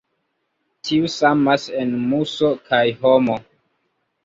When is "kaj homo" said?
2.73-3.39